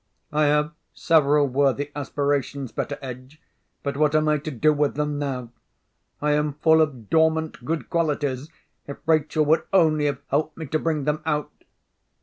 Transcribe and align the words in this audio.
"I 0.31 0.45
have 0.45 0.73
several 0.95 1.45
worthy 1.47 1.91
aspirations, 1.95 2.71
Betteredge; 2.71 3.39
but 3.83 3.95
what 3.97 4.15
am 4.15 4.27
I 4.29 4.39
to 4.39 4.49
do 4.49 4.73
with 4.73 4.95
them 4.95 5.19
now? 5.19 5.51
I 6.23 6.31
am 6.31 6.53
full 6.53 6.81
of 6.81 7.07
dormant 7.11 7.63
good 7.63 7.87
qualities, 7.87 8.49
if 8.87 8.97
Rachel 9.05 9.45
would 9.45 9.61
only 9.71 10.05
have 10.07 10.23
helped 10.31 10.57
me 10.57 10.65
to 10.65 10.79
bring 10.79 11.03
them 11.03 11.21
out!" 11.23 11.51